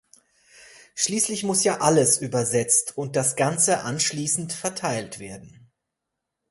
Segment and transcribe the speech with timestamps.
[0.95, 5.69] Schließlich muss ja alles übersetzt und das Ganze anschließend verteilt werden.